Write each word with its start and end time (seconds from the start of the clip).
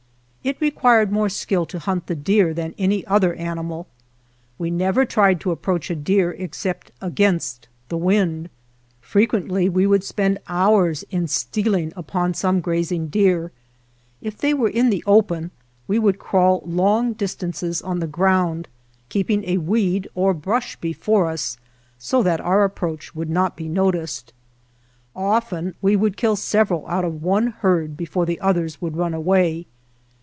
It 0.43 0.59
required 0.59 1.11
more 1.11 1.29
skill 1.29 1.67
to 1.67 1.77
hunt 1.77 2.07
the 2.07 2.15
deer 2.15 2.51
than 2.51 2.73
any 2.79 3.05
other 3.05 3.35
animal. 3.35 3.85
We 4.57 4.71
never 4.71 5.05
tried 5.05 5.39
to 5.41 5.51
approach 5.51 5.91
a 5.91 5.95
deer 5.95 6.31
except 6.31 6.91
against 6.99 7.67
the 7.89 7.97
wind. 7.97 8.49
Frequently 9.01 9.69
we 9.69 9.85
would 9.85 10.03
spend 10.03 10.39
hours 10.47 11.03
in 11.11 11.27
steal 11.27 11.75
ing 11.75 11.93
upon 11.95 12.33
grazing 12.59 13.09
deer. 13.09 13.51
If 14.19 14.35
they 14.35 14.55
were 14.55 14.67
in 14.71 14.89
the 14.89 15.03
open 15.05 15.51
we 15.87 15.99
would 15.99 16.17
crawl 16.17 16.63
long 16.65 17.13
distances 17.13 17.79
on 17.83 17.99
the 17.99 18.07
ground, 18.07 18.67
keeping 19.09 19.43
a 19.45 19.59
weed 19.59 20.07
or 20.15 20.33
brush 20.33 20.75
before 20.77 21.27
us, 21.29 21.59
so 21.99 22.23
that 22.23 22.41
our 22.41 22.63
approach 22.63 23.13
would 23.13 23.29
not 23.29 23.55
be 23.55 23.69
noticed. 23.69 24.33
Often 25.15 25.75
we 25.83 25.95
could 25.95 26.17
kill 26.17 26.35
several 26.35 26.87
out 26.87 27.05
of 27.05 27.21
one 27.21 27.47
herd 27.59 27.95
before 27.95 28.25
the 28.25 28.39
others 28.39 28.81
would 28.81 28.97
run 28.97 29.13
away. 29.13 29.67